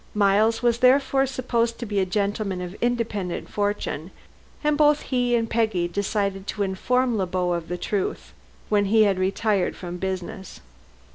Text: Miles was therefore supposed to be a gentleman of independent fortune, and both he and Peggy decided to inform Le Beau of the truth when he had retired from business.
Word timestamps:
Miles 0.15 0.63
was 0.63 0.79
therefore 0.79 1.27
supposed 1.27 1.77
to 1.77 1.85
be 1.85 1.99
a 1.99 2.07
gentleman 2.07 2.59
of 2.59 2.73
independent 2.81 3.49
fortune, 3.49 4.09
and 4.63 4.75
both 4.75 5.01
he 5.01 5.35
and 5.35 5.47
Peggy 5.47 5.87
decided 5.87 6.47
to 6.47 6.63
inform 6.63 7.19
Le 7.19 7.27
Beau 7.27 7.53
of 7.53 7.67
the 7.67 7.77
truth 7.77 8.33
when 8.67 8.85
he 8.85 9.03
had 9.03 9.19
retired 9.19 9.75
from 9.75 9.97
business. 9.97 10.59